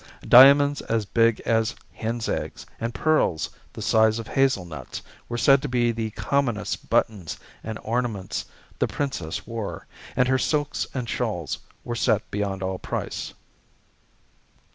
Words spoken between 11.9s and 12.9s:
set beyond all